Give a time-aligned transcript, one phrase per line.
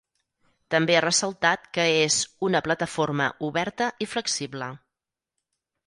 [0.75, 2.17] També ha ressaltat que és
[2.49, 4.73] "una plataforma oberta i flexible".